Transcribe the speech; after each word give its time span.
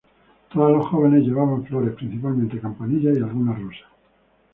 Todas 0.51 0.73
las 0.75 0.87
jóvenes 0.87 1.25
llevaban 1.27 1.63
flores, 1.63 1.93
principalmente 1.93 2.59
campanillas 2.59 3.15
y 3.15 3.21
algunas 3.21 3.61
rosas. 3.61 3.87